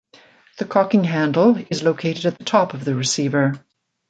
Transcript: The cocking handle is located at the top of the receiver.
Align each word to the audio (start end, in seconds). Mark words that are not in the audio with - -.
The 0.57 0.65
cocking 0.65 1.03
handle 1.03 1.57
is 1.69 1.83
located 1.83 2.25
at 2.25 2.39
the 2.39 2.43
top 2.43 2.73
of 2.73 2.83
the 2.85 2.95
receiver. 2.95 3.63